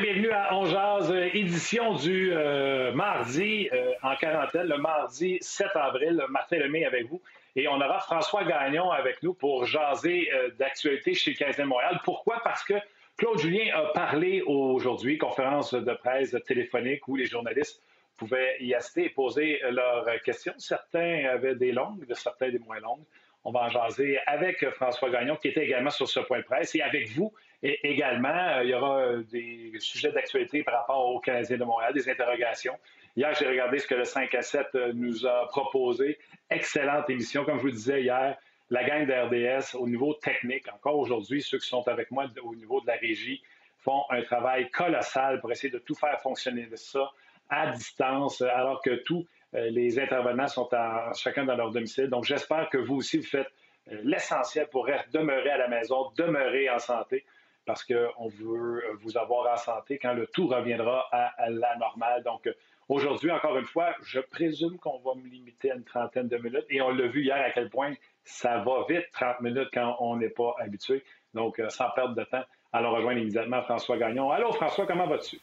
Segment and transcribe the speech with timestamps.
[0.00, 6.20] Bienvenue à Ongeaz, édition du euh, mardi euh, en quarantaine, le mardi 7 avril.
[6.30, 7.22] Martin Lemay avec vous.
[7.54, 12.00] Et on aura François Gagnon avec nous pour jaser euh, d'actualité chez le 15 Montréal.
[12.02, 12.40] Pourquoi?
[12.42, 12.74] Parce que
[13.16, 17.80] Claude Julien a parlé aujourd'hui, conférence de presse téléphonique où les journalistes
[18.16, 20.54] pouvaient y assister et poser leurs questions.
[20.58, 23.04] Certains avaient des longues, certains des moins longues.
[23.44, 26.74] On va en jaser avec François Gagnon, qui était également sur ce point de presse,
[26.74, 28.28] et avec vous et également.
[28.28, 32.08] Euh, il y aura euh, des sujets d'actualité par rapport aux Canadiens de Montréal, des
[32.08, 32.76] interrogations.
[33.16, 36.18] Hier, j'ai regardé ce que le 5 à 7 euh, nous a proposé.
[36.50, 37.44] Excellente émission.
[37.44, 38.36] Comme je vous disais hier,
[38.70, 42.54] la gang de RDS au niveau technique, encore aujourd'hui, ceux qui sont avec moi au
[42.54, 43.42] niveau de la régie
[43.78, 47.10] font un travail colossal pour essayer de tout faire fonctionner de ça
[47.50, 50.68] à distance, alors que tous les intervenants sont
[51.14, 52.08] chacun dans leur domicile.
[52.08, 53.48] Donc, j'espère que vous aussi, vous faites
[53.86, 57.24] l'essentiel pour demeurer à la maison, demeurer en santé,
[57.66, 62.22] parce qu'on veut vous avoir en santé quand le tout reviendra à, la normale.
[62.22, 62.48] Donc,
[62.88, 66.66] aujourd'hui, encore une fois, je présume qu'on va me limiter à une trentaine de minutes.
[66.68, 67.94] Et on l'a vu hier à quel point
[68.24, 71.04] ça va vite, 30 minutes, quand on n'est pas habitué.
[71.32, 74.30] Donc, euh, sans perdre de temps, allons rejoindre immédiatement François Gagnon.
[74.30, 75.40] Allô, François, comment vas-tu?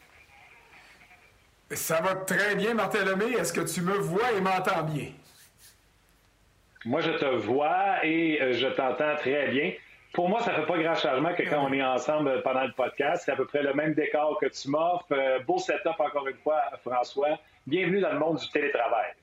[1.74, 3.34] Ça va très bien, Martin Lemay.
[3.34, 5.12] Est-ce que tu me vois et m'entends bien?
[6.84, 9.72] Moi, je te vois et euh, je t'entends très bien.
[10.14, 12.74] Pour moi, ça ne fait pas grand changement que quand on est ensemble pendant le
[12.74, 13.24] podcast.
[13.26, 15.06] C'est à peu près le même décor que tu m'offres.
[15.12, 17.40] Euh, beau setup encore une fois, François.
[17.66, 19.14] Bienvenue dans le monde du télétravail.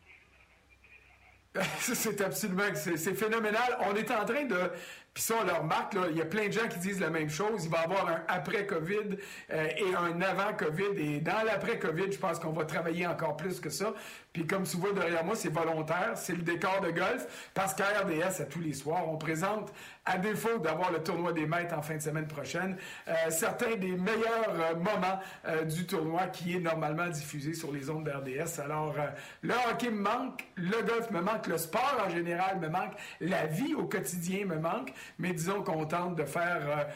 [1.81, 3.79] C'est absolument, c'est phénoménal.
[3.91, 4.71] On est en train de,
[5.19, 7.29] puis ça, on le remarque, il y a plein de gens qui disent la même
[7.29, 7.65] chose.
[7.65, 9.19] Il va y avoir un après-COVID
[9.51, 10.97] euh, et un avant-COVID.
[10.97, 13.95] Et dans l'après-COVID, je pense qu'on va travailler encore plus que ça.
[14.33, 17.87] Puis comme tu vois derrière moi, c'est volontaire, c'est le décor de golf, parce qu'à
[18.05, 19.73] RDS, à tous les soirs, on présente,
[20.09, 22.77] à défaut d'avoir le tournoi des maîtres en fin de semaine prochaine,
[23.07, 27.91] euh, certains des meilleurs euh, moments euh, du tournoi qui est normalement diffusé sur les
[27.91, 28.61] ondes d'RDS.
[28.61, 28.95] Alors,
[29.43, 33.47] le hockey me manque, le golf me manque, le sport en général me manque, la
[33.47, 36.89] vie au quotidien me manque, mais disons qu'on tente de faire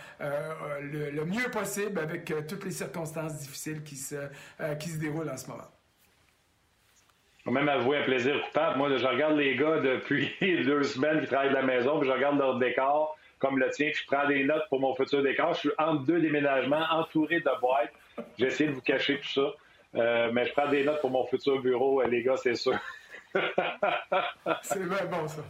[0.81, 4.17] le, le, mieux possible avec toutes les circonstances difficiles qui se,
[4.79, 5.69] qui se déroulent en ce moment.
[7.45, 8.79] Je vais même avouer un plaisir coupable.
[8.79, 12.13] Moi, je regarde les gars depuis deux semaines qui travaillent de la maison, puis je
[12.13, 15.55] regarde leur décor comme le tien, puis je prends des notes pour mon futur décor.
[15.55, 17.93] Je suis entre deux déménagements, entouré de boîtes.
[18.39, 19.53] J'ai essayé de vous cacher tout ça.
[19.95, 22.79] Euh, mais je prends des notes pour mon futur bureau, euh, les gars, c'est sûr.
[24.63, 25.43] c'est vraiment bon, ça.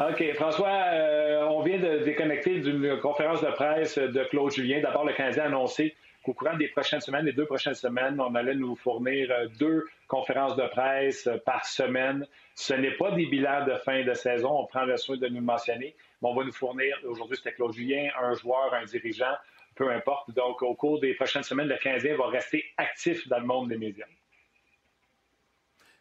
[0.00, 0.32] OK.
[0.34, 4.80] François, euh, on vient de déconnecter d'une conférence de presse de Claude Julien.
[4.80, 8.34] D'abord, le Canadien a annoncé qu'au courant des prochaines semaines, les deux prochaines semaines, on
[8.34, 12.26] allait nous fournir euh, deux conférences de presse euh, par semaine.
[12.54, 15.40] Ce n'est pas des bilans de fin de saison, on prend le soin de nous
[15.40, 19.34] mentionner, mais on va nous fournir, aujourd'hui c'était Claude Julien, un joueur, un dirigeant,
[19.74, 20.30] peu importe.
[20.32, 23.78] Donc, au cours des prochaines semaines, le Canadien va rester actif dans le monde des
[23.78, 24.06] médias.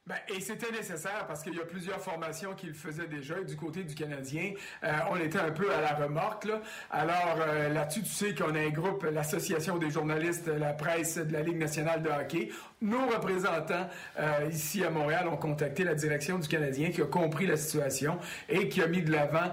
[0.07, 3.39] Ben, et c'était nécessaire parce qu'il y a plusieurs formations qui le faisaient déjà.
[3.39, 4.53] Et du côté du Canadien,
[4.85, 6.45] euh, on était un peu à la remorque.
[6.45, 6.61] Là.
[6.89, 11.33] Alors euh, là-dessus, tu sais qu'on a un groupe, l'Association des journalistes, la presse de
[11.33, 12.51] la Ligue nationale de hockey.
[12.81, 13.89] Nos représentants
[14.19, 18.19] euh, ici à Montréal ont contacté la direction du Canadien qui a compris la situation
[18.49, 19.51] et qui a mis de l'avant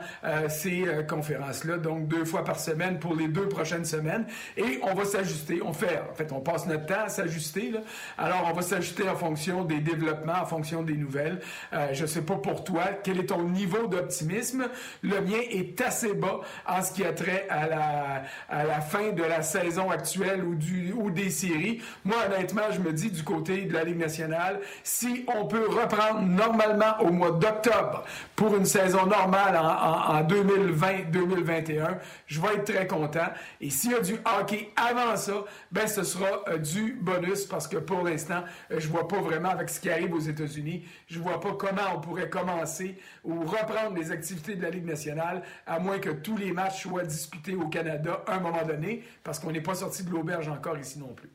[0.48, 4.26] ces conférences-là, donc deux fois par semaine pour les deux prochaines semaines.
[4.56, 5.60] Et on va s'ajuster.
[5.62, 7.72] On fait, en fait, on passe notre temps à s'ajuster.
[8.18, 11.40] Alors, on va s'ajuster en fonction des développements en fonction des nouvelles.
[11.72, 14.66] Euh, je ne sais pas pour toi, quel est ton niveau d'optimisme?
[15.02, 19.42] Le mien est assez bas en ce qui a trait à la, fin de la
[19.42, 21.80] saison actuelle ou des séries.
[22.04, 26.20] Moi, honnêtement, je me dis du côté de la Ligue nationale, si on peut reprendre
[26.22, 28.04] normalement au mois d'octobre
[28.36, 33.28] pour une saison normale en, en, 2020-2021, je vais être très content.
[33.60, 37.68] Et s'il y a du hockey avant ça, ben ce sera euh, du bonus parce
[37.68, 40.84] que pour l'instant, euh, je vois pas vraiment avec ce qui arrive aux États unis
[41.06, 45.42] Je vois pas comment on pourrait commencer ou reprendre les activités de la Ligue nationale,
[45.66, 49.38] à moins que tous les matchs soient disputés au Canada à un moment donné, parce
[49.38, 51.30] qu'on n'est pas sorti de l'auberge encore ici non plus.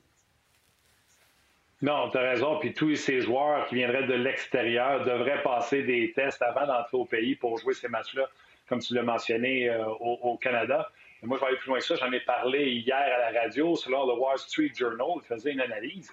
[1.81, 2.59] Non, tu as raison.
[2.59, 7.05] Puis tous ces joueurs qui viendraient de l'extérieur devraient passer des tests avant d'entrer au
[7.05, 8.29] pays pour jouer ces matchs-là,
[8.67, 10.91] comme tu l'as mentionné euh, au, Canada.
[11.23, 11.95] moi, je vais aller plus loin que ça.
[11.95, 15.07] J'en ai parlé hier à la radio, selon le Wall Street Journal.
[15.15, 16.11] Il faisait une analyse.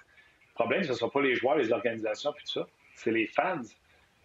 [0.49, 2.67] Le problème, ce ne sont pas les joueurs, les organisations, puis tout ça
[2.97, 3.61] c'est les fans.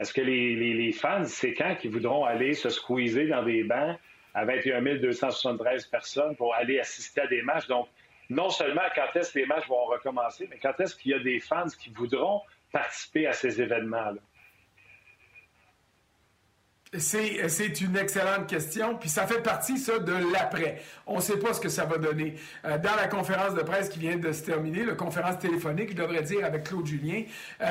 [0.00, 3.98] Est-ce que les, fans, c'est quand qu'ils voudront aller se squeezer dans des bancs
[4.34, 7.68] à 21 273 personnes pour aller assister à des matchs?
[7.68, 7.86] Donc,
[8.30, 11.19] non seulement quand est-ce que les matchs vont recommencer, mais quand est-ce qu'il y a
[11.19, 12.42] des fans qui voudront
[12.72, 14.20] participer à ces événements-là?
[16.98, 20.82] C'est une excellente question, puis ça fait partie, ça, de l'après.
[21.06, 22.34] On ne sait pas ce que ça va donner.
[22.66, 25.96] Euh, dans la conférence de presse qui vient de se terminer, la conférence téléphonique, je
[25.96, 27.22] devrais dire, avec Claude Julien,
[27.62, 27.66] euh,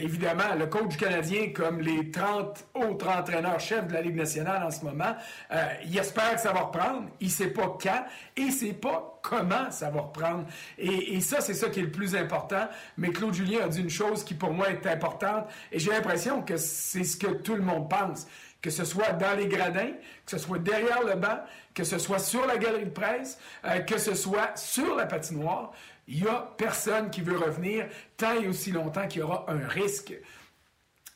[0.00, 4.84] évidemment, le coach canadien, comme les 30 autres entraîneurs-chefs de la Ligue nationale en ce
[4.84, 5.14] moment,
[5.52, 8.04] euh, il espère que ça va reprendre, il ne sait pas quand,
[8.36, 10.46] et sait pas comment ça va reprendre.
[10.78, 12.66] Et, ça, c'est ça qui est le plus important.
[12.96, 16.42] Mais Claude Julien a dit une chose qui, pour moi, est importante, et j'ai l'impression
[16.42, 18.26] que c'est ce que tout le monde pense
[18.60, 19.92] que ce soit dans les gradins,
[20.24, 21.38] que ce soit derrière le banc,
[21.74, 25.72] que ce soit sur la galerie de presse, euh, que ce soit sur la patinoire,
[26.08, 27.86] il n'y a personne qui veut revenir
[28.16, 30.12] tant et aussi longtemps qu'il y aura un risque.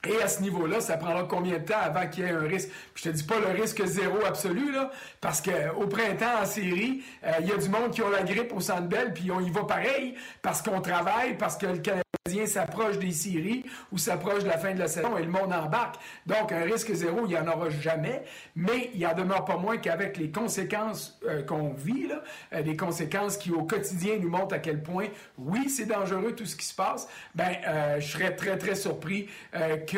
[0.09, 2.71] Et à ce niveau-là, ça prendra combien de temps avant qu'il y ait un risque?
[2.93, 4.91] Puis je te dis pas le risque zéro absolu, là,
[5.21, 8.53] parce qu'au printemps, en série, euh, il y a du monde qui ont la grippe
[8.53, 12.47] au centre belle, puis on y va pareil, parce qu'on travaille, parce que le Canadien
[12.47, 15.97] s'approche des séries ou s'approche de la fin de la saison et le monde embarque.
[16.27, 18.25] Donc, un risque zéro, il n'y en aura jamais,
[18.57, 22.23] mais il en demeure pas moins qu'avec les conséquences euh, qu'on vit, là,
[22.55, 25.07] euh, des conséquences qui au quotidien nous montrent à quel point,
[25.39, 27.53] oui, c'est dangereux tout ce qui se passe, ben,
[27.99, 29.29] je serais très, très surpris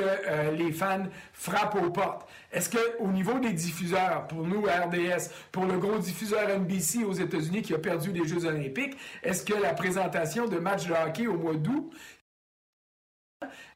[0.00, 2.29] euh, les fans frappent aux portes.
[2.52, 7.62] Est-ce qu'au niveau des diffuseurs, pour nous RDS, pour le gros diffuseur NBC aux États-Unis
[7.62, 11.37] qui a perdu les Jeux olympiques, est-ce que la présentation de matchs de hockey au
[11.37, 11.93] mois d'août,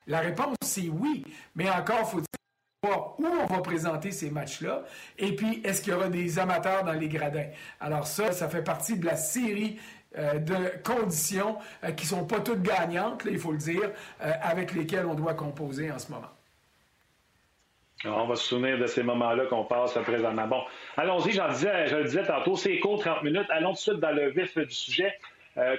[0.07, 1.25] la réponse c'est oui,
[1.55, 2.27] mais encore faut-il
[2.85, 4.85] où on va présenter ces matchs-là,
[5.19, 7.49] et puis est-ce qu'il y aura des amateurs dans les gradins?
[7.81, 9.79] Alors ça, ça fait partie de la série
[10.17, 13.91] euh, de conditions euh, qui ne sont pas toutes gagnantes, il faut le dire,
[14.23, 16.31] euh, avec lesquelles on doit composer en ce moment.
[18.07, 20.47] on va se souvenir de ces moments-là qu'on passe présentement.
[20.47, 20.63] Bon,
[20.97, 23.49] allons-y, j'en disais, je le disais tantôt, c'est court, 30 minutes.
[23.51, 25.13] Allons tout de suite dans le vif du sujet.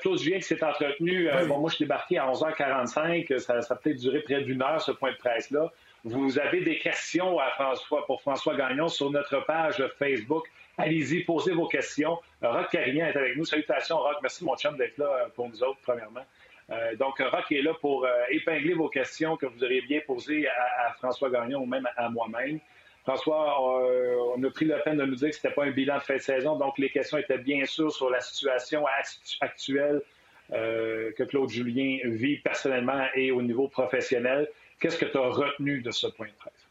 [0.02, 3.78] Claude Julien qui s'est entretenu, bon, moi je suis débarqué à 11h45, ça, ça a
[3.78, 5.72] peut-être duré près d'une heure ce point de presse-là.
[6.04, 10.50] Vous avez des questions à François, pour François Gagnon sur notre page Facebook.
[10.80, 12.18] Allez-y, posez vos questions.
[12.42, 13.44] Rock Carignan est avec nous.
[13.44, 14.16] Salutations, Rock.
[14.22, 16.26] Merci, mon chum, d'être là euh, pour nous autres, premièrement.
[16.70, 20.48] Euh, donc, Rock est là pour euh, épingler vos questions que vous auriez bien posées
[20.48, 22.60] à, François Gagnon ou même à moi-même.
[23.04, 25.98] François, on a pris la peine de nous dire que ce n'était pas un bilan
[25.98, 28.86] de fin de saison, donc les questions étaient bien sûr sur la situation
[29.40, 30.02] actuelle
[30.52, 34.48] que Claude Julien vit personnellement et au niveau professionnel.
[34.80, 36.69] Qu'est-ce que tu as retenu de ce point de presse?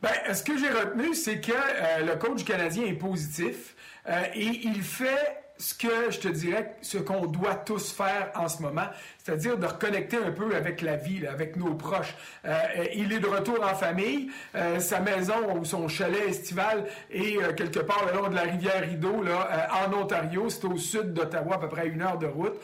[0.00, 3.74] Ben, ce que j'ai retenu, c'est que euh, le coach canadien est positif
[4.08, 8.48] euh, et il fait ce que je te dirais, ce qu'on doit tous faire en
[8.48, 8.86] ce moment,
[9.28, 12.14] c'est-à-dire de reconnecter un peu avec la vie, avec nos proches.
[12.46, 12.56] Euh,
[12.94, 14.30] il est de retour en famille.
[14.54, 18.42] Euh, sa maison ou son chalet estival est euh, quelque part le long de la
[18.42, 20.48] rivière Rideau, là, en Ontario.
[20.48, 22.54] C'est au sud d'Ottawa, à peu près une heure de route.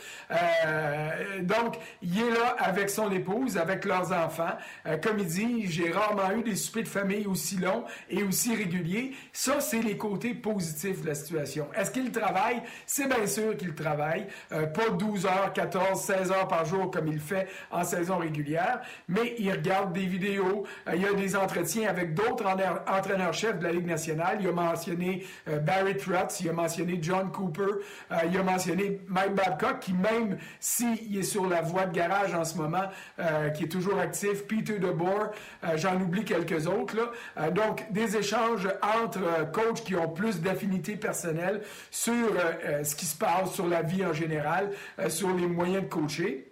[1.42, 4.56] donc, il est là avec son épouse, avec leurs enfants.
[5.02, 9.12] comme il dit, j'ai rarement eu des soupers de famille aussi longs et aussi réguliers.
[9.34, 11.68] Ça, c'est les côtés positifs de la situation.
[11.76, 12.62] Est-ce qu'il travaille?
[12.86, 14.26] C'est bien sûr qu'il travaille.
[14.48, 19.34] pas 12 heures, 14, 16 heures par jour comme il fait en saison régulière, mais
[19.38, 23.72] il regarde des vidéos, euh, il y a des entretiens avec d'autres entraîneurs-chefs de la
[23.72, 24.38] Ligue nationale.
[24.40, 29.00] Il a mentionné euh, Barry Trotz, il a mentionné John Cooper, euh, il a mentionné
[29.08, 32.84] Mike Babcock, qui même s'il est sur la voie de garage en ce moment,
[33.54, 35.30] qui est toujours actif, Peter DeBoer,
[35.76, 37.12] j'en oublie quelques autres.
[37.52, 42.14] Donc, des échanges entre coachs qui ont plus d'affinité personnelle sur
[42.82, 44.70] ce qui se passe, sur la vie en général,
[45.08, 46.43] sur les moyens de coacher.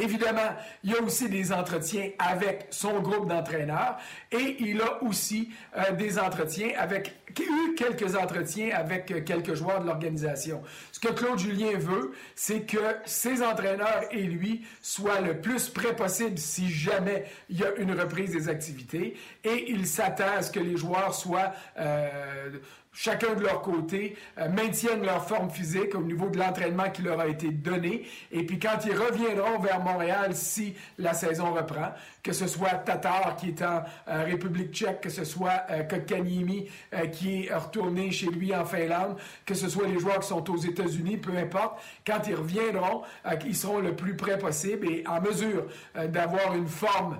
[0.00, 3.98] Évidemment, il y a aussi des entretiens avec son groupe d'entraîneurs
[4.30, 9.82] et il a aussi euh, des entretiens avec, eu quelques entretiens avec euh, quelques joueurs
[9.82, 10.62] de l'organisation.
[10.92, 15.94] Ce que Claude Julien veut, c'est que ses entraîneurs et lui soient le plus près
[15.94, 20.50] possible si jamais il y a une reprise des activités et il s'attend à ce
[20.50, 22.48] que les joueurs soient euh,
[22.92, 27.20] chacun de leur côté, euh, maintiennent leur forme physique au niveau de l'entraînement qui leur
[27.20, 28.06] a été donné.
[28.30, 33.36] Et puis quand ils reviendront vers Montréal, si la saison reprend, que ce soit Tatar
[33.36, 38.26] qui est en euh, République tchèque, que ce soit euh, euh, qui est retourné chez
[38.26, 42.20] lui en Finlande, que ce soit les joueurs qui sont aux États-Unis, peu importe, quand
[42.28, 43.02] ils reviendront,
[43.44, 45.66] ils seront le plus près possible et en mesure
[46.08, 47.18] d'avoir une forme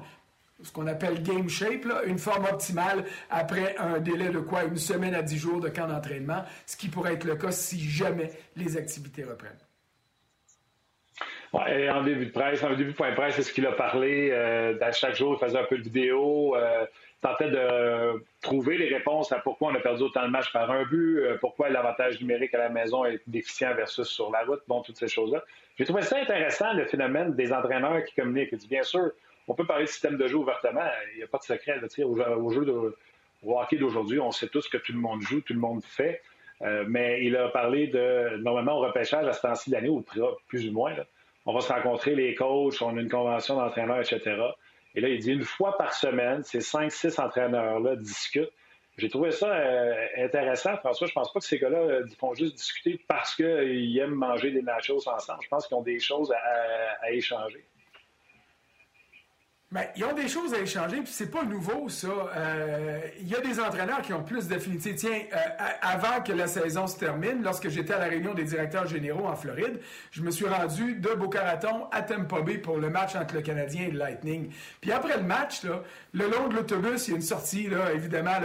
[0.62, 5.14] ce qu'on appelle game shape, une forme optimale après un délai de quoi une semaine
[5.14, 8.76] à dix jours de camp d'entraînement, ce qui pourrait être le cas si jamais les
[8.76, 9.58] activités reprennent.
[11.52, 14.30] Ouais, en début de presse, en début de point presse, c'est ce qu'il a parlé.
[14.30, 16.86] Euh, chaque jour, il faisait un peu de vidéo, euh,
[17.20, 20.84] tentait de trouver les réponses à pourquoi on a perdu autant de matchs par un
[20.84, 24.80] but, euh, pourquoi l'avantage numérique à la maison est déficient versus sur la route, bon,
[24.80, 25.44] toutes ces choses-là.
[25.78, 28.54] J'ai trouvé ça intéressant, le phénomène des entraîneurs qui communiquent.
[28.68, 29.10] Bien sûr,
[29.48, 30.88] on peut parler de système de jeu ouvertement.
[31.12, 32.96] Il n'y a pas de secret au, au, jeu de,
[33.46, 34.20] hockey d'aujourd'hui.
[34.20, 36.22] On sait tous que tout le monde joue, tout le monde fait.
[36.62, 40.04] Euh, mais il a parlé de, normalement, au repêchage à ce temps-ci de ou
[40.46, 40.94] plus ou moins,
[41.44, 44.40] on va se rencontrer les coachs, on a une convention d'entraîneurs, etc.
[44.94, 48.52] Et là, il dit une fois par semaine, ces cinq, six entraîneurs-là discutent.
[48.96, 51.08] J'ai trouvé ça euh, intéressant, François.
[51.08, 54.62] Je pense pas que ces gars-là euh, font juste discuter parce qu'ils aiment manger des
[54.62, 55.40] nachos ensemble.
[55.42, 56.32] Je pense qu'ils ont des choses
[57.02, 57.64] à échanger.
[59.72, 62.08] Bien, ils ont des choses à échanger, puis c'est pas nouveau, ça.
[62.36, 64.94] Euh, il y a des entraîneurs qui ont plus d'affinité.
[64.94, 65.36] Tiens, euh,
[65.80, 69.34] avant que la saison se termine, lorsque j'étais à la réunion des directeurs généraux en
[69.34, 73.34] Floride, je me suis rendu de Boca Raton à Tampa Bay pour le match entre
[73.34, 74.50] le Canadien et le Lightning.
[74.82, 77.94] Puis après le match, là, le long de l'autobus, il y a une sortie, là,
[77.94, 78.36] évidemment,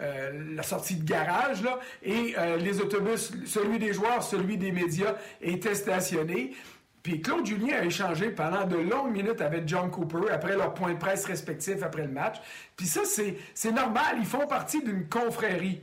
[0.00, 5.16] euh, la sortie de garage, là, et les autobus, celui des joueurs, celui des médias,
[5.40, 6.52] étaient stationnés.
[7.06, 10.92] Puis Claude Julien a échangé pendant de longues minutes avec John Cooper après leurs points
[10.92, 12.38] de presse respectifs après le match.
[12.76, 14.16] Puis ça, c'est normal.
[14.18, 15.82] Ils font partie d'une confrérie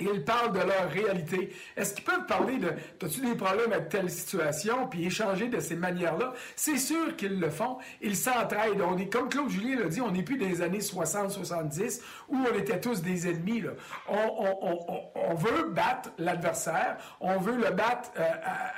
[0.00, 1.54] ils parlent de leur réalité.
[1.76, 2.68] Est-ce qu'ils peuvent parler de
[3.02, 6.32] as-tu des problèmes avec telle situation, puis échanger de ces manières-là?
[6.56, 7.78] C'est sûr qu'ils le font.
[8.00, 8.82] Ils s'entraident.
[8.82, 12.58] On est, comme Claude Julien l'a dit, on n'est plus des années 60-70 où on
[12.58, 13.64] était tous des ennemis.
[14.08, 18.22] On, veut battre l'adversaire, on veut le battre euh,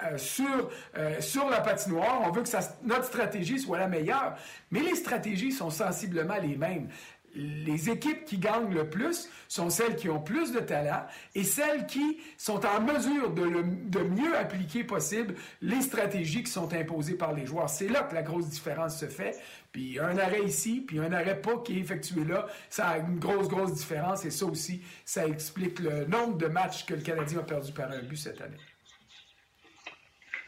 [0.04, 2.48] euh, sur, euh, sur la patinoire, on veut que
[2.84, 4.34] notre stratégie soit la meilleure.
[4.70, 6.88] Mais les stratégies sont sensiblement les mêmes
[7.34, 11.86] les équipes qui gagnent le plus sont celles qui ont plus de talent et celles
[11.86, 17.46] qui sont en mesure de, mieux appliquer possible les stratégies qui sont imposées par les
[17.46, 17.70] joueurs.
[17.70, 19.38] C'est là que la grosse différence se fait.
[19.72, 23.18] Puis un arrêt ici, puis un arrêt pas qui est effectué là, ça a une
[23.18, 27.38] grosse, grosse différence et ça aussi, ça explique le nombre de matchs que le Canadien
[27.38, 28.58] a perdu par un but cette année.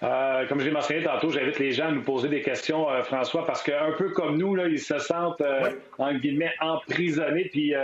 [0.04, 3.46] Euh, comme j'ai mentionné tantôt, j'invite les gens à nous poser des questions, euh, François,
[3.46, 7.74] parce qu'un peu comme nous, là, ils se sentent, euh, en guillemets, emprisonnés, puis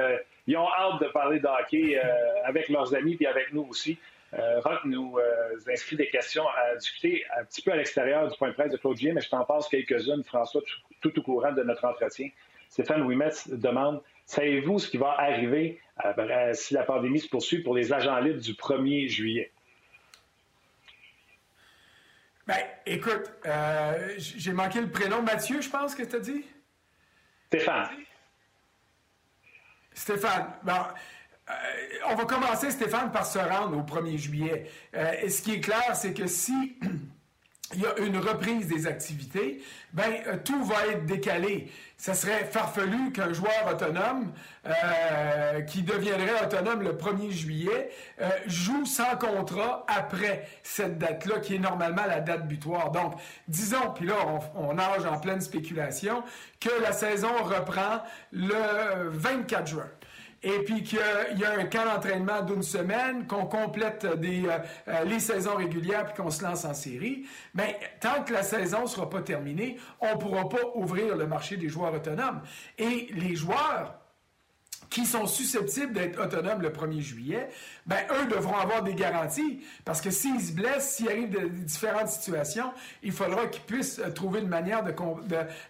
[0.46, 1.98] ils ont hâte de parler de hockey
[2.44, 3.98] avec leurs amis, puis avec nous aussi.
[4.32, 5.16] Rock nous
[5.68, 8.76] inscrit des questions à discuter un petit peu à l'extérieur du point de presse de
[8.76, 10.60] Claude mais je t'en passe quelques-unes, François,
[11.00, 12.28] tout, au courant de notre entretien.
[12.68, 15.80] Stéphane Ouimet demande Savez-vous ce qui va arriver
[16.52, 19.50] si la pandémie se poursuit pour les agents libres du 1er juillet?
[22.50, 25.22] Ben, écoute, euh, j'ai manqué le prénom.
[25.22, 26.44] Mathieu, je pense que tu as dit?
[27.46, 27.90] Stéphane.
[29.92, 30.52] Stéphane.
[30.64, 31.52] Bon, euh,
[32.08, 34.68] on va commencer, Stéphane, par se rendre au 1er juillet.
[34.96, 36.76] Euh, et ce qui est clair, c'est que si
[37.74, 39.62] il y a une reprise des activités,
[39.92, 41.70] ben euh, tout va être décalé.
[41.96, 44.32] Ça serait farfelu qu'un joueur autonome
[44.66, 51.56] euh, qui deviendrait autonome le 1er juillet euh, joue sans contrat après cette date-là, qui
[51.56, 52.90] est normalement la date butoir.
[52.90, 53.14] Donc,
[53.46, 54.16] disons, puis là,
[54.56, 56.24] on, on nage en pleine spéculation,
[56.58, 59.90] que la saison reprend le 24 juin
[60.42, 60.98] et puis qu'il
[61.36, 64.16] y a un camp d'entraînement d'une semaine, qu'on complète euh,
[64.88, 68.82] euh, les saisons régulières puis qu'on se lance en série, mais tant que la saison
[68.82, 72.40] ne sera pas terminée, on ne pourra pas ouvrir le marché des joueurs autonomes.
[72.78, 74.00] Et les joueurs
[74.90, 77.48] qui sont susceptibles d'être autonomes le 1er juillet,
[77.86, 82.08] ben eux devront avoir des garanties parce que s'ils se blessent, s'il arrive de, différentes
[82.08, 84.82] situations, il faudra qu'ils puissent euh, trouver une manière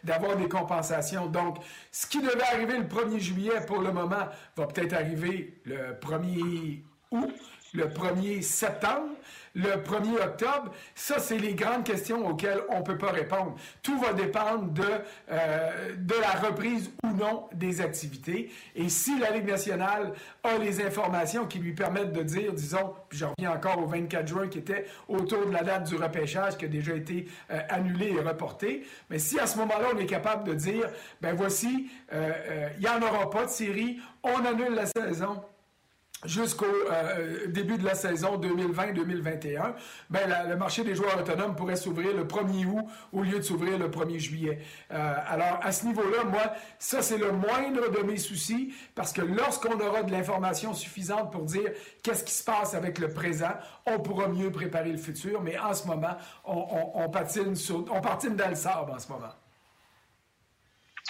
[0.02, 1.26] d'avoir des compensations.
[1.26, 1.58] Donc,
[1.92, 6.82] ce qui devait arriver le 1er juillet pour le moment va peut-être arriver le 1er
[7.10, 7.34] août,
[7.74, 9.10] le 1er septembre
[9.54, 10.72] le 1er octobre?
[10.94, 13.56] Ça, c'est les grandes questions auxquelles on ne peut pas répondre.
[13.82, 14.84] Tout va dépendre de,
[15.30, 18.52] euh, de la reprise ou non des activités.
[18.74, 20.12] Et si la Ligue nationale
[20.42, 24.26] a les informations qui lui permettent de dire, disons, puis je reviens encore au 24
[24.26, 28.12] juin qui était autour de la date du repêchage qui a déjà été euh, annulé
[28.12, 30.88] et reporté, mais si à ce moment-là, on est capable de dire,
[31.20, 35.42] ben voici, euh, il n'y en aura pas de série, on annule la saison,
[36.24, 39.74] jusqu'au euh, début de la saison 2020-2021,
[40.10, 43.78] ben, le marché des joueurs autonomes pourrait s'ouvrir le 1er août au lieu de s'ouvrir
[43.78, 44.58] le 1er juillet.
[44.92, 49.22] Euh, alors, à ce niveau-là, moi, ça, c'est le moindre de mes soucis, parce que
[49.22, 51.70] lorsqu'on aura de l'information suffisante pour dire
[52.02, 53.54] qu'est-ce qui se passe avec le présent,
[53.86, 58.48] on pourra mieux préparer le futur, mais en ce moment, on, patine, sur, on dans
[58.48, 59.32] le sable en ce moment.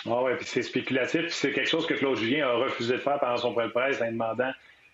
[0.06, 1.28] Ah oui, puis c'est spéculatif.
[1.28, 4.00] C'est quelque chose que Claude Julien a refusé de faire pendant son point de presse
[4.00, 4.50] en demandant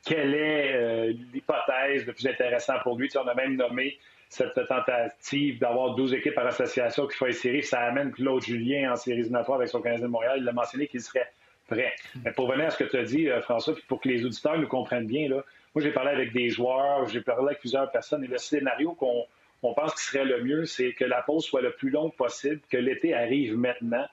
[0.07, 3.11] quelle est euh, l'hypothèse le plus intéressante pour lui?
[3.17, 3.99] on a même nommé
[4.29, 7.63] cette tentative d'avoir 12 équipes par association qui font une série.
[7.63, 10.39] Ça amène Claude Julien en série éliminatoire avec son Canadien de Montréal.
[10.41, 11.31] Il a mentionné qu'il serait
[11.69, 11.93] prêt.
[12.25, 14.59] Mais pour venir à ce que tu as dit, euh, François, pour que les auditeurs
[14.59, 15.45] nous comprennent bien, là,
[15.75, 19.25] moi, j'ai parlé avec des joueurs, j'ai parlé avec plusieurs personnes, et le scénario qu'on
[19.63, 22.61] on pense qu'il serait le mieux, c'est que la pause soit le plus longue possible,
[22.71, 24.07] que l'été arrive maintenant,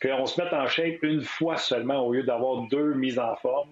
[0.00, 3.70] qu'on se mette en shape une fois seulement au lieu d'avoir deux mises en forme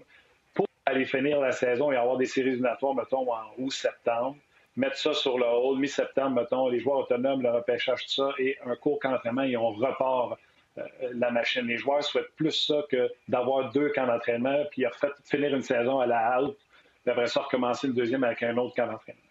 [0.88, 4.36] aller finir la saison et avoir des séries éliminatoires, mettons, en août-septembre.
[4.76, 8.56] Mettre ça sur le hall, mi-septembre, mettons, les joueurs autonomes, le repêchage, tout ça, et
[8.64, 10.38] un court camp d'entraînement et on repart
[10.78, 10.82] euh,
[11.14, 11.66] la machine.
[11.66, 15.98] Les joueurs souhaitent plus ça que d'avoir deux camps d'entraînement, puis fait, finir une saison
[15.98, 16.56] à la halte,
[17.02, 19.22] puis après ça, recommencer le deuxième avec un autre camp d'entraînement.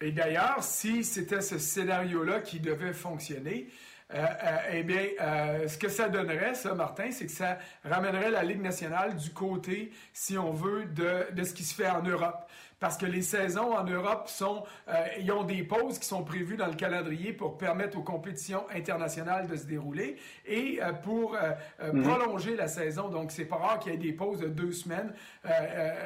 [0.00, 3.66] Et d'ailleurs, si c'était ce scénario-là qui devait fonctionner,
[4.14, 8.30] euh, euh, eh bien, euh, ce que ça donnerait, ça, Martin, c'est que ça ramènerait
[8.30, 12.02] la Ligue nationale du côté, si on veut, de, de ce qui se fait en
[12.02, 12.48] Europe
[12.80, 16.56] parce que les saisons en Europe sont, euh, ils ont des pauses qui sont prévues
[16.56, 20.16] dans le calendrier pour permettre aux compétitions internationales de se dérouler
[20.46, 22.02] et euh, pour euh, mhm.
[22.02, 23.08] prolonger la saison.
[23.08, 25.12] Donc, c'est pas rare qu'il y ait des pauses de deux semaines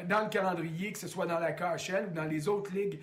[0.09, 3.01] dans le calendrier, que ce soit dans la KHL ou dans les autres ligues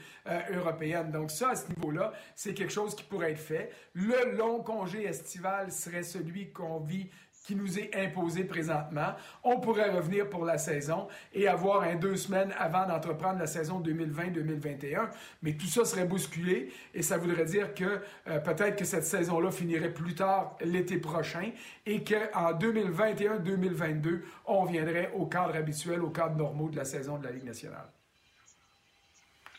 [0.53, 1.11] européennes.
[1.11, 3.71] Donc, ça, à ce niveau-là, c'est quelque chose qui pourrait être fait.
[3.93, 7.09] Le long congé estival serait celui qu'on vit
[7.45, 9.13] qui nous est imposé présentement.
[9.43, 13.81] On pourrait revenir pour la saison et avoir un deux semaines avant d'entreprendre la saison
[13.81, 15.09] 2020-2021.
[15.41, 19.51] Mais tout ça serait bousculé et ça voudrait dire que euh, peut-être que cette saison-là
[19.51, 21.51] finirait plus tard l'été prochain
[21.85, 27.25] et qu'en 2021-2022, on viendrait au cadre habituel, au cadre normaux de la saison de
[27.25, 27.87] la Ligue nationale.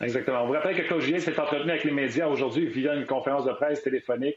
[0.01, 0.45] Exactement.
[0.45, 3.45] On vous rappelle que Claude Julien s'est entretenu avec les médias aujourd'hui via une conférence
[3.45, 4.37] de presse téléphonique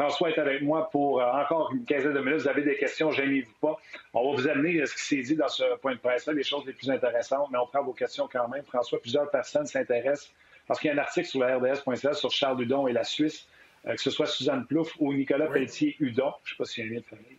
[0.00, 2.40] François est avec moi pour euh, encore une quinzaine de minutes.
[2.40, 3.76] Vous avez des questions, gênez-vous pas.
[4.14, 6.64] On va vous amener ce qui s'est dit dans ce point de presse-là, les choses
[6.64, 8.64] les plus intéressantes, mais on prend vos questions quand même.
[8.64, 10.32] François, plusieurs personnes s'intéressent
[10.66, 13.46] parce qu'il y a un article sur la RDS.ca sur Charles Hudon et la Suisse,
[13.86, 16.32] euh, que ce soit Suzanne Plouffe ou Nicolas Pelletier-Hudon.
[16.44, 17.38] Je ne sais pas s'il y a un lien de famille.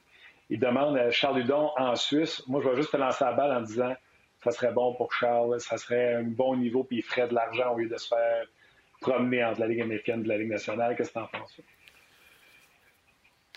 [0.51, 2.43] Il demande euh, Charles Hudon en Suisse.
[2.47, 3.95] Moi, je vais juste te lancer la balle en disant
[4.43, 7.73] ça serait bon pour Charles, ça serait un bon niveau, puis il ferait de l'argent
[7.73, 8.45] au lieu de se faire
[8.99, 10.95] promener entre la Ligue américaine et la Ligue nationale.
[10.95, 11.59] Qu'est-ce que tu en penses?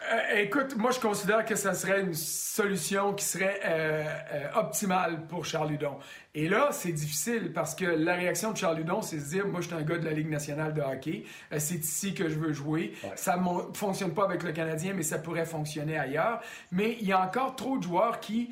[0.03, 5.27] Euh, écoute, moi je considère que ça serait une solution qui serait euh, euh, optimale
[5.29, 5.99] pour Charles Hudon.
[6.35, 9.47] Et là, c'est difficile parce que la réaction de Charles Hudon, c'est de se dire,
[9.47, 11.25] moi je suis un gars de la Ligue nationale de hockey,
[11.59, 12.93] c'est ici que je veux jouer.
[13.15, 16.41] Ça ne fonctionne pas avec le Canadien, mais ça pourrait fonctionner ailleurs.
[16.73, 18.51] Mais il y a encore trop de joueurs qui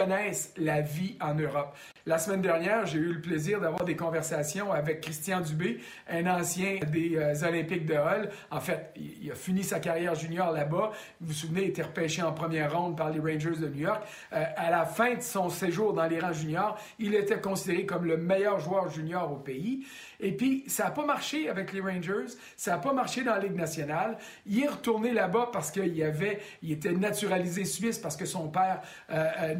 [0.00, 1.76] méconnaissent la vie en Europe.
[2.06, 6.78] La semaine dernière, j'ai eu le plaisir d'avoir des conversations avec Christian Dubé, un ancien
[6.86, 8.30] des euh, Olympiques de Hull.
[8.52, 10.92] En fait, il, a fini sa carrière junior là-bas.
[11.20, 14.04] Vous vous souvenez, il était repêché en première ronde par les Rangers de New York.
[14.32, 18.04] Euh, à la fin de son séjour dans les rangs juniors, il était considéré comme
[18.04, 19.84] le meilleur joueur junior au pays.
[20.20, 22.26] Et puis, ça n'a pas marché avec les Rangers,
[22.56, 24.18] ça n'a pas marché dans la Ligue nationale.
[24.46, 28.80] Il est retourné là-bas parce qu'il avait, il était naturalisé suisse parce que son père,
[29.10, 29.54] euh,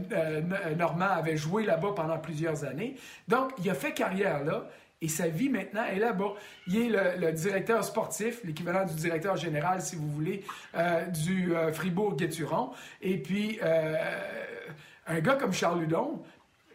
[0.76, 2.96] Normand, avait joué là-bas pendant plusieurs années.
[3.28, 4.68] Donc, il a fait carrière là.
[5.00, 6.34] Et sa vie maintenant est là-bas.
[6.66, 10.44] Il est le, directeur sportif, l'équivalent du directeur général, si vous voulez,
[10.74, 12.72] euh, du euh, Fribourg-Guéturon.
[13.00, 13.94] Et puis, euh,
[15.06, 16.20] un gars comme Charles Ludon,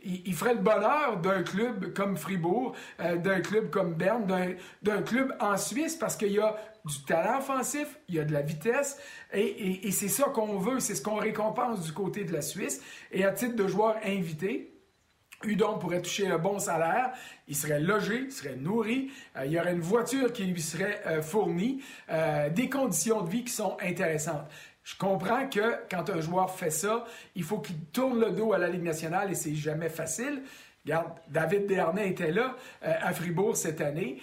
[0.04, 4.26] il, ferait le bonheur d'un club comme Fribourg, d'un club comme Berne,
[4.82, 8.34] d'un club en Suisse, parce qu'il y a du talent offensif, il y a de
[8.34, 9.00] la vitesse,
[9.34, 12.82] et, c'est ça qu'on veut, c'est ce qu'on récompense du côté de la Suisse.
[13.12, 14.74] Et à titre de joueur invité,
[15.44, 17.12] Udon pourrait toucher un bon salaire,
[17.48, 21.02] il serait logé, il serait nourri, euh, il y aurait une voiture qui lui serait
[21.06, 24.48] euh, fournie, euh, des conditions de vie qui sont intéressantes.
[24.84, 28.58] Je comprends que quand un joueur fait ça, il faut qu'il tourne le dos à
[28.58, 30.44] la Ligue nationale et c'est jamais facile.
[30.86, 34.22] Regarde, David Dernay était là à Fribourg cette année.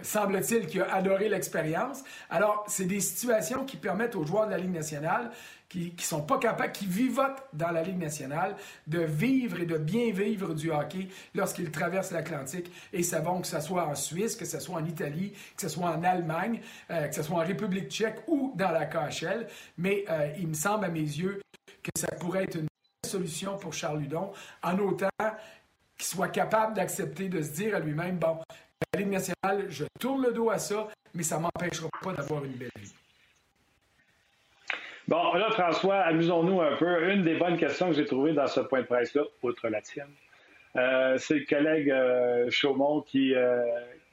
[0.00, 2.02] Semble-t-il qu'il a adoré l'expérience.
[2.30, 5.30] Alors, c'est des situations qui permettent aux joueurs de la Ligue nationale
[5.72, 8.56] qui ne sont pas capables, qui vivotent dans la Ligue nationale,
[8.86, 13.60] de vivre et de bien vivre du hockey lorsqu'ils traversent l'Atlantique et savons que ce
[13.60, 17.14] soit en Suisse, que ce soit en Italie, que ce soit en Allemagne, euh, que
[17.14, 19.46] ce soit en République tchèque ou dans la KHL.
[19.78, 21.40] Mais euh, il me semble à mes yeux
[21.82, 22.68] que ça pourrait être une
[23.06, 24.32] solution pour Charles Ludon,
[24.62, 28.38] en autant qu'il soit capable d'accepter de se dire à lui-même, bon,
[28.92, 32.44] la Ligue nationale, je tourne le dos à ça, mais ça ne m'empêchera pas d'avoir
[32.44, 32.92] une belle vie.
[35.08, 37.10] Bon, là, François, amusons-nous un peu.
[37.10, 40.12] Une des bonnes questions que j'ai trouvées dans ce point de presse-là, outre la tienne,
[40.76, 43.62] euh, c'est le collègue euh, Chaumont qui, euh,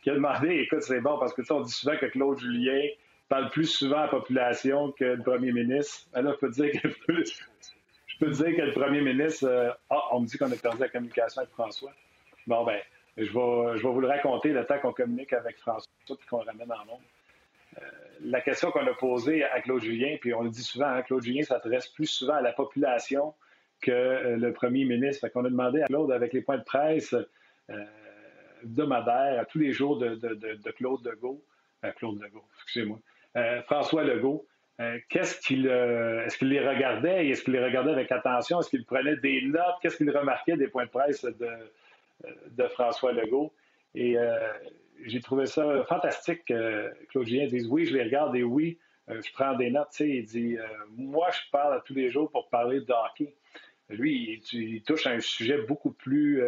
[0.01, 2.87] qui, a demandé, écoute, c'est bon, parce que on dit souvent que Claude Julien
[3.29, 6.07] parle plus souvent à la population que le premier ministre.
[6.13, 6.87] Alors, je peux dire que,
[8.07, 10.89] je peux dire que le premier ministre, ah, on me dit qu'on a perdu la
[10.89, 11.93] communication avec François.
[12.47, 12.79] Bon, ben,
[13.15, 16.39] je vais, je vais vous le raconter le temps qu'on communique avec François et qu'on
[16.39, 17.01] ramène en monde
[18.21, 21.23] la question qu'on a posée à Claude Julien, puis on le dit souvent, hein, Claude
[21.23, 23.33] Julien s'adresse plus souvent à la population
[23.81, 25.21] que euh, le premier ministre.
[25.21, 27.13] Fait qu'on a demandé à Claude, avec les points de presse
[27.69, 27.85] euh,
[28.63, 30.19] hebdomadaires, à tous les jours de,
[30.71, 31.43] Claude Legault,
[31.85, 32.99] euh, Claude Legault, excusez-moi,
[33.65, 34.45] François Legault,
[35.07, 38.59] qu'est-ce qu'il, est-ce qu'il les regardait et est-ce qu'il les regardait avec attention?
[38.59, 39.75] Est-ce qu'il prenait des notes?
[39.81, 43.53] Qu'est-ce qu'il remarquait des points de presse de François Legault?
[43.93, 44.17] Et
[45.05, 49.31] j'ai trouvé ça fantastique que Claude Julien dise oui, je les regarde et oui, je
[49.33, 49.99] prends des notes.
[49.99, 50.57] il dit
[50.91, 53.35] Moi, je parle tous les jours pour parler de hockey.
[53.89, 56.43] Lui, il, touche à un sujet beaucoup plus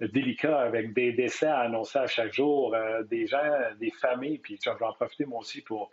[0.00, 3.42] délicat avec des décès à annoncer à chaque jour, euh, des gens,
[3.78, 5.90] des familles, puis je vais en profiter moi aussi pour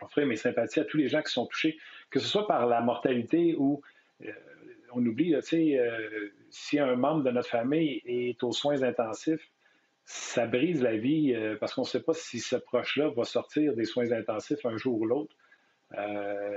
[0.00, 1.78] offrir mes sympathies à tous les gens qui sont touchés,
[2.10, 3.82] que ce soit par la mortalité ou
[4.22, 4.32] euh,
[4.92, 9.48] on oublie, tu sais, euh, si un membre de notre famille est aux soins intensifs,
[10.04, 13.84] ça brise la vie parce qu'on ne sait pas si ce proche-là va sortir des
[13.84, 15.34] soins intensifs un jour ou l'autre.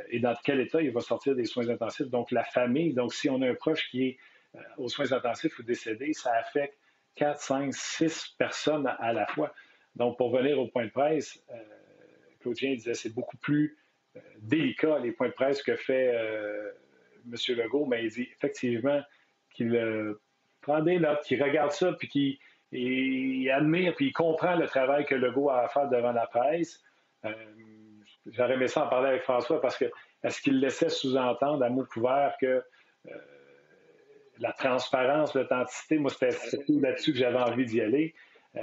[0.09, 2.09] et dans quel état il va sortir des soins intensifs.
[2.09, 4.17] Donc, la famille, donc si on a un proche qui est
[4.55, 6.77] euh, aux soins intensifs ou décédés, ça affecte
[7.15, 9.53] 4, 5, 6 personnes à la fois.
[9.95, 11.55] Donc, pour venir au point de presse, euh,
[12.41, 13.77] Claudien disait c'est beaucoup plus
[14.15, 16.13] euh, délicat les points de presse que fait
[17.25, 17.55] M.
[17.57, 19.01] Legault, mais il dit effectivement
[19.49, 20.15] qu'il
[20.61, 22.37] prend des notes, qu'il regarde ça, puis qu'il
[23.51, 26.81] admire, puis il comprend le travail que Legault a à faire devant la presse.
[28.27, 29.85] J'aurais aimé ça en parler avec François parce que
[30.23, 32.63] est-ce qu'il laissait sous-entendre à mot couvert que
[34.39, 38.13] la transparence, l'authenticité, moi, c'était surtout là-dessus que j'avais envie d'y aller.
[38.55, 38.61] Euh,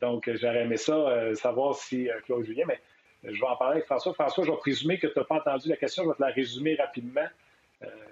[0.00, 2.80] donc, j'aurais aimé ça, euh, savoir si euh, Claude Julien, mais
[3.22, 4.14] je vais en parler avec François.
[4.14, 6.30] François, je vais présumer que tu n'as pas entendu la question, je vais te la
[6.30, 7.26] résumer rapidement.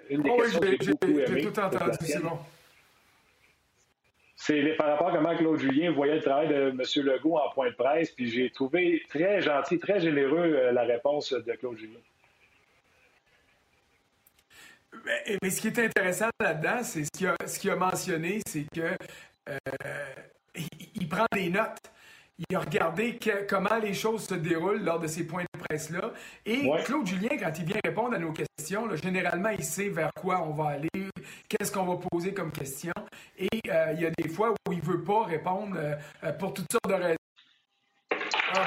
[0.09, 0.77] une des oh questions oui,
[1.27, 2.37] j'ai tout entendu, c'est bon.
[4.41, 6.81] C'est par rapport à comment Claude Julien voyait le travail de M.
[7.03, 11.51] Legault en point de presse, puis j'ai trouvé très gentil, très généreux la réponse de
[11.53, 11.99] Claude Julien.
[15.41, 18.95] Mais, ce qui est intéressant là-dedans, c'est ce qu'il a, mentionné, c'est que
[19.49, 19.57] euh,
[21.09, 21.91] prend des notes.
[22.37, 26.11] Il a regardé comment les choses se déroulent lors de ces points de presse-là.
[26.45, 30.41] Et Claude Julien, quand il vient répondre à nos questions, généralement, il sait vers quoi
[30.41, 30.89] on va aller,
[31.47, 32.93] qu'est-ce qu'on va poser comme question.
[33.37, 36.53] Et euh, il y a des fois où il ne veut pas répondre euh, pour
[36.53, 37.15] toutes sortes de raisons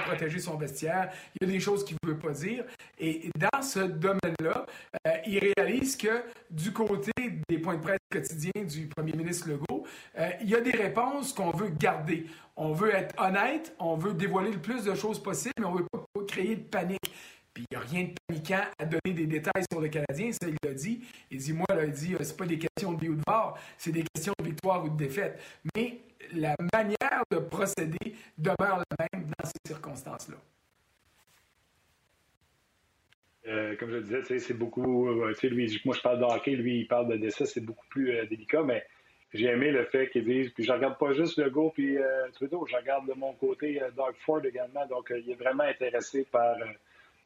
[0.05, 1.11] protéger son vestiaire.
[1.35, 2.65] Il y a des choses qu'il ne veut pas dire.
[2.99, 4.67] Et dans ce domaine-là,
[5.07, 7.11] euh, il réalise que du côté
[7.49, 9.85] des points de presse quotidiens du premier ministre Legault,
[10.19, 12.27] euh, il y a des réponses qu'on veut garder.
[12.57, 15.79] On veut être honnête, on veut dévoiler le plus de choses possible, mais on ne
[15.79, 17.13] veut pas créer de panique.
[17.55, 20.49] Puis il n'y a rien de paniquant à donner des détails sur le Canadien, ça
[20.49, 21.05] il l'a dit.
[21.31, 23.23] Il dit, moi, là, il dit, euh, c'est pas des questions de vie ou de
[23.27, 25.39] mort, c'est des questions de victoire ou de défaite.
[25.77, 25.99] Mais
[26.33, 30.37] la manière de procéder demeure la même dans ces circonstances-là.
[33.49, 35.09] Euh, comme je le disais, c'est beaucoup.
[35.09, 38.27] Euh, lui, moi, je parle de lui, il parle de décès, c'est beaucoup plus euh,
[38.27, 38.85] délicat, mais
[39.33, 40.51] j'ai aimé le fait qu'il dise.
[40.51, 41.97] Puis je regarde pas juste le go puis
[42.35, 44.87] Trudeau, je regarde de mon côté Doug Ford également.
[44.87, 46.57] Donc, il est vraiment intéressé par,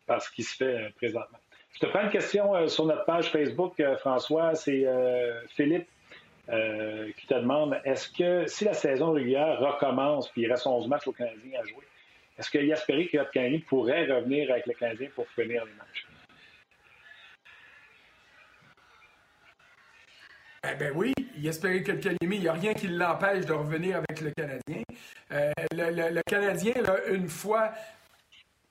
[0.07, 1.39] par ce qui se fait présentement.
[1.75, 4.55] Je te prends une question sur notre page Facebook, François.
[4.55, 4.87] C'est
[5.49, 5.89] Philippe
[6.49, 10.87] euh, qui te demande est-ce que si la saison régulière recommence puis il reste 11
[10.87, 11.83] matchs au Canadien à jouer,
[12.39, 16.07] est-ce que Yasperi Canadien pourrait revenir avec le Canadien pour finir les matchs?
[20.71, 21.85] Eh ben oui, Yasperi
[22.21, 24.83] il n'y a rien qui l'empêche de revenir avec le Canadien.
[25.33, 26.75] Euh, le, Canadien,
[27.11, 27.73] une fois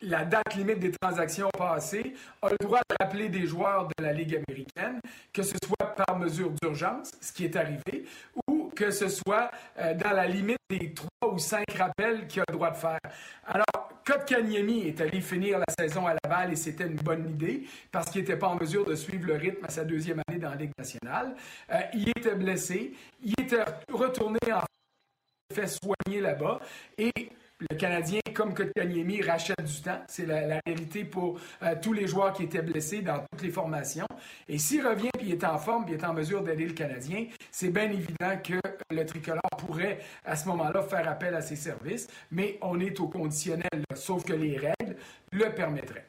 [0.02, 4.14] la date limite des transactions passées, a le droit de rappeler des joueurs de la
[4.14, 5.00] Ligue américaine,
[5.34, 8.06] que ce soit par mesure d'urgence, ce qui est arrivé,
[8.48, 9.50] ou que ce soit
[9.80, 13.00] euh, dans la limite des trois ou cinq rappels qu'il a le droit de faire.
[13.48, 18.12] Alors, Kotkaniemi est allé finir la saison à Laval et c'était une bonne idée parce
[18.12, 20.58] qu'il n'était pas en mesure de suivre le rythme à sa deuxième année dans la
[20.58, 21.36] Ligue nationale.
[21.72, 24.62] Euh, il était blessé, il était retourné en
[25.54, 26.60] fait soigner là-bas
[27.00, 27.12] et
[27.70, 30.02] le Canadien, comme Kotkaniemi, rachète du temps.
[30.08, 34.08] C'est la, réalité pour euh, tous les joueurs qui étaient blessés dans toutes les formations.
[34.48, 37.26] Et s'il revient et il est en forme, il est en mesure d'aider le Canadien,
[37.52, 38.60] c'est bien évident que
[38.92, 42.08] le tricolore pourrait, à ce moment-là, faire appel à ses services.
[42.32, 44.96] Mais on est au conditionnel, sauf que les règles
[45.32, 46.06] le permettraient.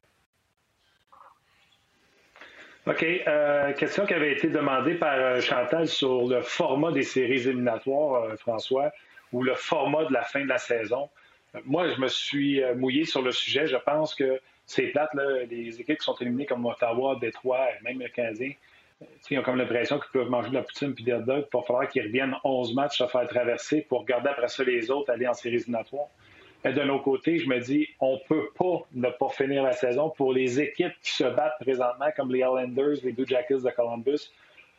[2.86, 3.02] OK.
[3.02, 8.36] Euh, question qui avait été demandée par euh, Chantal sur le format des séries éliminatoires,
[8.38, 8.92] François,
[9.32, 11.08] ou le format de la fin de la saison.
[11.64, 13.66] Moi, je me suis euh, mouillé sur le sujet.
[13.66, 18.00] Je pense que c'est plate, là, les équipes qui sont éliminées comme Ottawa, Détroit, même
[18.00, 18.52] le Canadien,
[19.02, 21.46] euh, ils ont comme l'impression qu'ils peuvent manger de la poutine puis des dogs.
[21.52, 24.90] Il va falloir qu'ils reviennent 11 matchs à faire traverser pour garder après ça les
[24.90, 26.08] autres aller en séries éliminatoires.
[26.64, 29.72] Mais de nos côtés, je me dis, on ne peut pas ne pas finir la
[29.72, 33.70] saison pour les équipes qui se battent présentement, comme les Islanders, les Blue Jackets de
[33.70, 34.32] Columbus.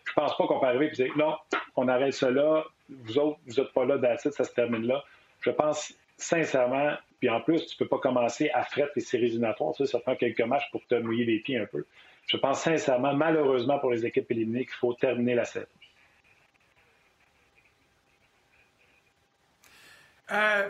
[0.03, 1.35] Je pense pas qu'on peut arriver et dire, non,
[1.75, 5.03] on arrête cela, vous autres, vous n'êtes pas là, d'acide, ça se termine là.
[5.41, 9.73] Je pense sincèrement, Puis en plus, tu peux pas commencer à fretter les séries éliminatoires.
[9.75, 11.85] Ça, ça prend quelques matchs pour te mouiller les pieds un peu.
[12.27, 15.65] Je pense sincèrement, malheureusement pour les équipes éliminées, qu'il faut terminer la série.
[20.31, 20.69] Euh,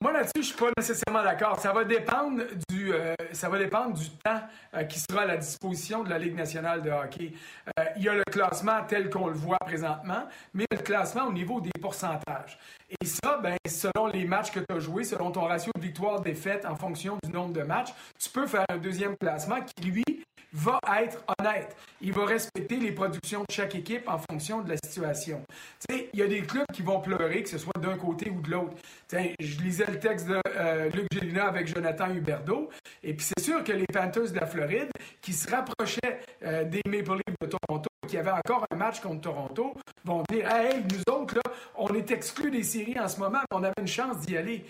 [0.00, 1.58] moi, là-dessus, je suis pas nécessairement d'accord.
[1.58, 4.40] Ça va dépendre du, euh, ça va dépendre du temps
[4.74, 7.32] euh, qui sera à la disposition de la Ligue nationale de hockey.
[7.78, 10.80] Euh, il y a le classement tel qu'on le voit présentement, mais il y a
[10.80, 12.58] le classement au niveau des pourcentages.
[13.00, 16.64] Et ça, ben, selon les matchs que tu as joués, selon ton ratio de victoire-défaite
[16.64, 20.04] en fonction du nombre de matchs, tu peux faire un deuxième classement qui, lui,
[20.52, 21.76] va être honnête.
[22.00, 25.42] Il va respecter les productions de chaque équipe en fonction de la situation.
[25.90, 28.50] Il y a des clubs qui vont pleurer, que ce soit d'un côté ou de
[28.50, 28.76] l'autre.
[29.12, 32.70] Je lisais le texte de euh, Luc Gélina avec Jonathan Huberdeau,
[33.02, 36.82] et puis c'est sûr que les Panthers de la Floride, qui se rapprochaient euh, des
[36.86, 41.14] Maple Leafs de Toronto, qui avaient encore un match contre Toronto, vont dire Hey, nous
[41.14, 44.18] autres, là, on est exclus des séries en ce moment, mais on avait une chance
[44.20, 44.64] d'y aller.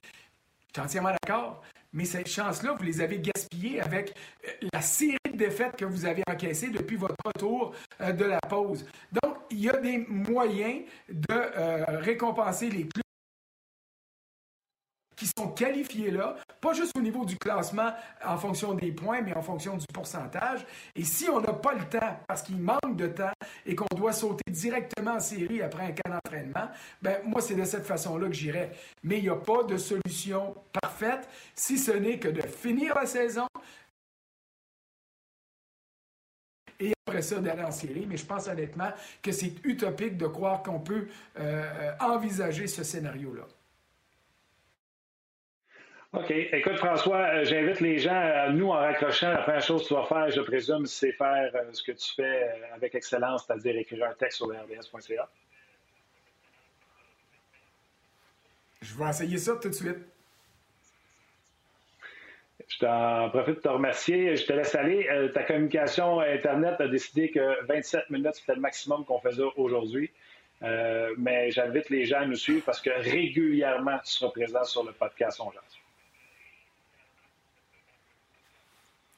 [0.69, 1.63] Je suis entièrement d'accord.
[1.93, 4.15] Mais cette chance-là, vous les avez gaspillées avec
[4.47, 8.85] euh, la série défaites que vous avez encaissées depuis votre retour euh, de la pause.
[9.23, 13.03] Donc, il y a des moyens de euh, récompenser les clubs
[15.19, 17.91] qui sont qualifiés là, pas juste au niveau du classement
[18.25, 20.65] en fonction des points, mais en fonction du pourcentage.
[20.95, 23.33] Et si on n'a pas le temps, parce qu'il manque de temps
[23.67, 26.69] et qu'on doit sauter directement en série après un cas d'entraînement,
[27.03, 28.71] ben moi, c'est de cette façon-là que j'irai.
[29.03, 33.07] Mais il n'y a pas de solution parfaite, si ce n'est que de finir la
[33.07, 33.49] saison,
[36.81, 38.07] et après ça d'aller en série.
[38.07, 38.91] Mais je pense honnêtement
[39.23, 43.45] que c'est utopique de croire qu'on peut euh, envisager ce scénario-là.
[46.15, 46.31] OK.
[46.31, 50.07] Écoute, François, euh, j'invite les gens, nous, en raccrochant, la première chose que tu vas
[50.07, 54.07] faire, je présume, c'est faire euh, ce que tu fais euh, avec excellence, c'est-à-dire écrire
[54.07, 55.29] un texte sur rds.ca.
[58.81, 59.99] Je vais essayer ça tout de suite.
[62.69, 64.37] Je t'en profite de te remercier.
[64.37, 65.09] Je te laisse aller.
[65.35, 70.11] ta communication Internet a décidé que 27 minutes, c'était le maximum qu'on faisait aujourd'hui.
[70.61, 74.93] mais j'invite les gens à nous suivre parce que régulièrement, tu seras présent sur le
[74.93, 75.51] podcast On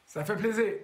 [0.07, 0.75] Ça fait plaisir.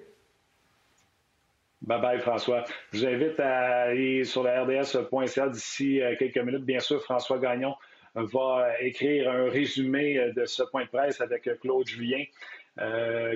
[1.83, 2.64] Bye bye, François.
[2.92, 6.64] Je vous invite à aller sur la RDS.ca d'ici euh, quelques minutes.
[6.64, 7.74] Bien sûr, François Gagnon
[8.22, 12.24] va écrire un résumé euh, de ce point de presse avec euh, Claude Julien.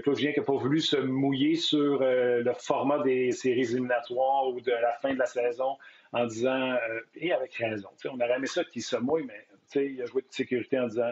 [0.02, 4.60] Claude Julien qui n'a pas voulu se mouiller sur le format des séries éliminatoires ou
[4.60, 5.78] de la fin de la saison
[6.12, 6.76] en disant,
[7.16, 9.46] et avec raison, on aurait aimé ça qu'il se mouille, mais
[9.82, 11.10] il a joué de sécurité en disant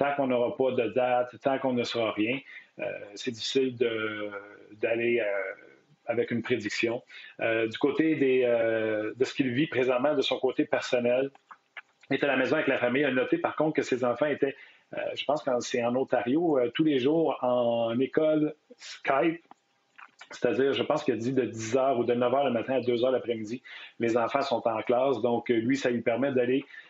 [0.00, 2.38] tant qu'on n'aura pas de date, tant qu'on ne sera rien,
[2.78, 3.76] euh, c'est difficile
[4.72, 5.24] d'aller euh,
[6.06, 7.02] avec une prédiction.
[7.40, 11.30] Euh, du côté de ce qu'il vit présentement, de son côté personnel,
[12.10, 13.02] est à la maison avec la famille.
[13.02, 14.56] Il a noté par contre que ses enfants étaient,
[15.14, 19.42] je pense que c'est en Ontario, tous les jours en école Skype.
[20.30, 23.10] C'est-à-dire, je pense qu'il a dit de 10h ou de 9h le matin à 2h
[23.10, 23.62] l'après-midi,
[23.98, 25.20] les enfants sont en classe.
[25.22, 26.89] Donc, lui, ça lui permet d'aller euh,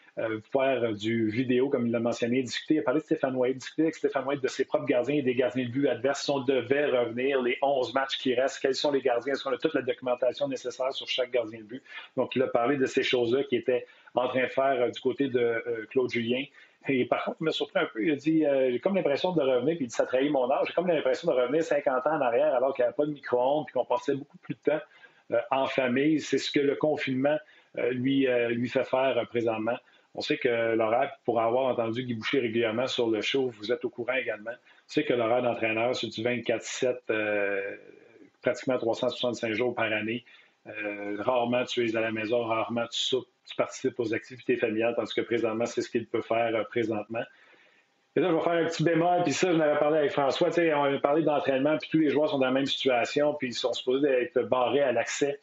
[0.53, 2.75] faire du vidéo, comme il l'a mentionné, discuter.
[2.75, 5.23] Il a parlé de Stéphane White, discuter avec Stéphane White de ses propres gardiens et
[5.23, 6.25] des gardiens de but adverses.
[6.25, 9.33] Si on devait revenir, les 11 matchs qui restent, quels sont les gardiens?
[9.33, 11.83] Est-ce qu'on a toute la documentation nécessaire sur chaque gardien de but?
[12.17, 15.01] Donc, il a parlé de ces choses-là qui étaient en train de faire euh, du
[15.01, 16.45] côté de euh, Claude Julien.
[16.89, 18.03] Et par contre, il m'a surpris un peu.
[18.03, 20.69] Il a dit J'ai comme l'impression de revenir, puis il dit Ça trahit mon âge.
[20.69, 23.13] J'ai comme l'impression de revenir 50 ans en arrière alors qu'il n'y avait pas de
[23.13, 24.81] micro-ondes, puis qu'on passait beaucoup plus de temps
[25.51, 26.21] en famille.
[26.21, 27.37] C'est ce que le confinement
[27.91, 29.77] lui, lui fait faire présentement.
[30.15, 33.85] On sait que l'horaire, pour avoir entendu Guy Boucher régulièrement sur le show, vous êtes
[33.85, 34.51] au courant également.
[34.51, 37.77] On sait que l'horaire d'entraîneur, c'est du 24-7, euh,
[38.43, 40.25] pratiquement 365 jours par année.
[40.67, 44.95] Euh, rarement tu es à la maison, rarement tu soupes, tu participes aux activités familiales,
[44.97, 47.23] tandis que présentement, c'est ce qu'il peut faire euh, présentement.
[48.17, 50.49] Et là, je vais faire un petit bémol, puis ça, je avais parlé avec François,
[50.49, 53.55] on a parlé d'entraînement, puis tous les joueurs sont dans la même situation, puis ils
[53.55, 55.41] sont supposés être barrés à l'accès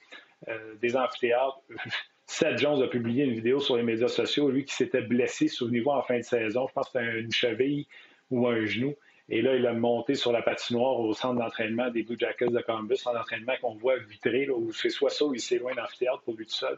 [0.82, 1.62] des amphithéâtres.
[2.28, 5.92] Seth Jones a publié une vidéo sur les médias sociaux, lui qui s'était blessé, souvenez-vous,
[5.92, 6.68] en fin de saison.
[6.68, 7.88] Je pense que c'était une cheville
[8.30, 8.96] ou un genou.
[9.30, 12.60] Et là, il a monté sur la patinoire au centre d'entraînement des Blue Jackets de
[12.60, 16.36] Columbus, centre d'entraînement qu'on voit vitré, où c'est soit ça ou il s'éloigne d'amphithéâtre pour
[16.36, 16.78] lui tout seul.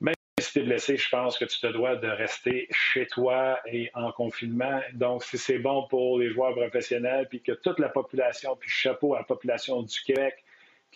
[0.00, 3.58] Même si tu es blessé, je pense que tu te dois de rester chez toi
[3.66, 4.80] et en confinement.
[4.94, 9.14] Donc, si c'est bon pour les joueurs professionnels, puis que toute la population, puis chapeau
[9.14, 10.44] à la population du Québec,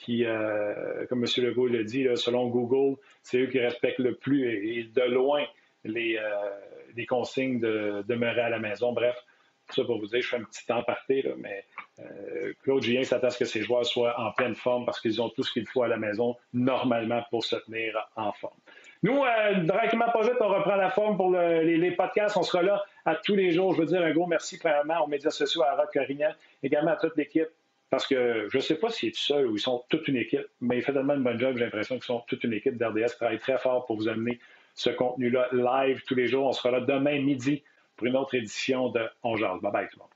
[0.03, 1.45] qui, euh, comme M.
[1.45, 5.45] Legault l'a dit, selon Google, c'est eux qui respectent le plus et, de loin
[5.85, 8.93] les, euh, consignes de demeurer à la maison.
[8.93, 9.17] Bref,
[9.71, 11.65] Ça, pour vous dire, je fais un petit temps parté, mais
[12.01, 15.23] euh, Claude Julien s'attend à ce que ses joueurs soient en pleine forme parce qu'ils
[15.23, 18.59] ont tout ce qu'il faut à la maison normalement pour se tenir en forme.
[19.03, 19.21] Nous,
[19.63, 22.37] directement pas vite, on reprend la forme pour les, podcasts.
[22.37, 23.75] On sera là à tous les jours.
[23.75, 26.97] Je veux dire un gros merci premièrement aux médias sociaux, à Rock Corignan, également à
[26.97, 27.49] toute l'équipe.
[27.93, 30.47] Parce que je ne sais pas s'il est seul ou ils sont toute une équipe,
[30.63, 33.17] mais il fait tellement une bonne job, j'ai l'impression qu'ils sont toute une équipe d'RDS,
[33.19, 34.41] travaille très fort pour vous amener
[34.75, 36.47] ce contenu-là live tous les jours.
[36.47, 37.63] On sera là demain midi
[37.97, 40.12] pour une autre édition de On Bye bye tout le monde.